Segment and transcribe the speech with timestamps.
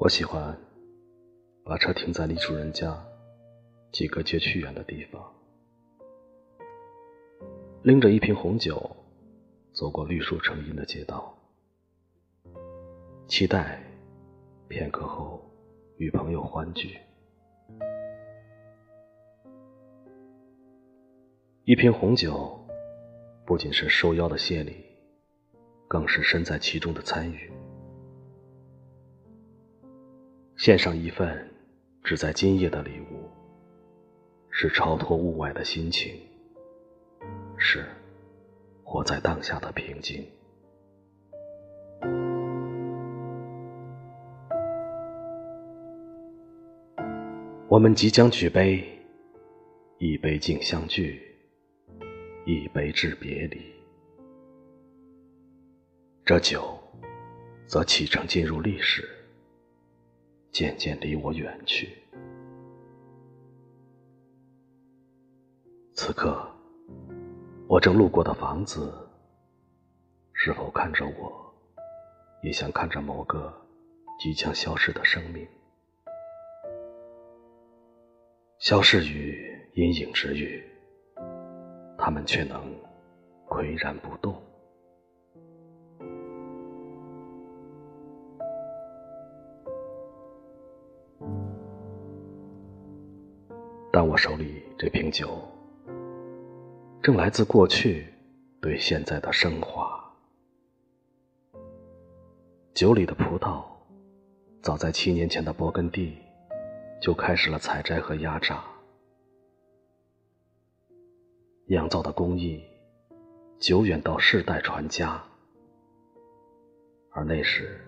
[0.00, 0.58] 我喜欢
[1.62, 2.98] 把车停在离主人家
[3.92, 5.22] 几个街区远的地方，
[7.82, 8.96] 拎着一瓶红酒，
[9.74, 11.36] 走过绿树成荫的街道，
[13.28, 13.78] 期待
[14.68, 15.38] 片刻后
[15.98, 16.96] 与朋友欢聚。
[21.64, 22.58] 一瓶红酒，
[23.44, 24.82] 不仅是受邀的谢礼，
[25.86, 27.52] 更是身在其中的参与。
[30.60, 31.50] 献上一份
[32.04, 33.30] 只在今夜的礼物，
[34.50, 36.14] 是超脱物外的心情，
[37.56, 37.82] 是
[38.84, 40.22] 活在当下的平静。
[47.66, 48.86] 我们即将举杯，
[49.96, 51.22] 一杯敬相聚，
[52.44, 53.62] 一杯致别离。
[56.22, 56.78] 这酒，
[57.66, 59.08] 则启程进入历史。
[60.50, 61.96] 渐渐离我远去。
[65.94, 66.44] 此刻，
[67.68, 68.92] 我正路过的房子，
[70.32, 71.54] 是否看着我，
[72.42, 73.52] 也像看着某个
[74.18, 75.46] 即将消失的生命？
[78.58, 79.38] 消逝于
[79.74, 80.64] 阴影之域，
[81.96, 82.74] 他们却能
[83.48, 84.42] 岿然不动。
[93.92, 95.36] 但我手里这瓶酒，
[97.02, 98.06] 正来自过去
[98.60, 99.98] 对现在的升华。
[102.72, 103.64] 酒里的葡萄，
[104.62, 106.16] 早在七年前的勃艮第，
[107.02, 108.62] 就开始了采摘和压榨。
[111.66, 112.62] 酿造的工艺，
[113.58, 115.20] 久远到世代传家。
[117.10, 117.84] 而那时，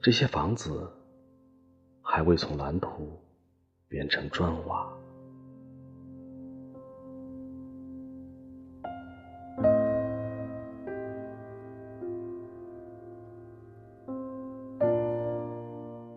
[0.00, 0.90] 这些房子，
[2.00, 3.20] 还未从蓝图。
[3.90, 4.88] 变成砖瓦。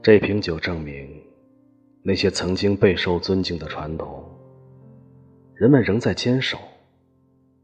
[0.03, 1.19] 这瓶酒证明，
[2.03, 4.23] 那些曾经备受尊敬的传统，
[5.55, 6.59] 人们仍在坚守，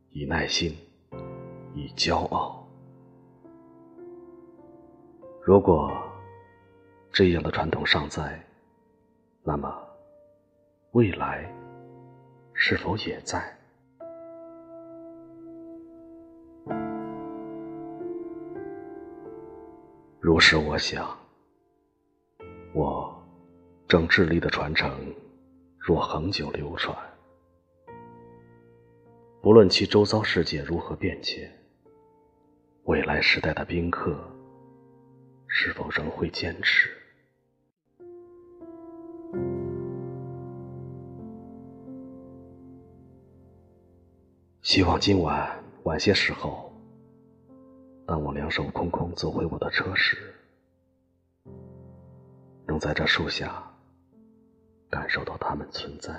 [0.09, 0.75] 以耐心，
[1.75, 2.67] 以骄傲。
[5.43, 5.91] 如果
[7.11, 8.43] 这样的传统尚在，
[9.43, 9.88] 那么。
[10.93, 11.47] 未来
[12.53, 13.55] 是否也在？
[20.19, 21.07] 如是我想，
[22.73, 23.23] 我
[23.87, 25.13] 正致力的传承，
[25.77, 26.97] 若恒久流传。
[29.41, 31.49] 不论其周遭世界如何变迁，
[32.85, 34.19] 未来时代的宾客
[35.47, 36.89] 是否仍会坚持？
[44.69, 45.49] 希望今晚
[45.81, 46.71] 晚些时候，
[48.05, 50.31] 当我两手空空走回我的车时，
[52.67, 53.63] 能在这树下
[54.87, 56.13] 感受到它们存在。